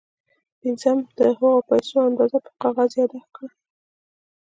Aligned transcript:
پنځم 0.61 0.97
د 1.17 1.19
هغو 1.29 1.51
پيسو 1.69 1.97
اندازه 2.09 2.37
پر 2.43 2.53
کاغذ 2.61 2.91
ياداښت 3.01 3.29
کړئ. 3.35 3.51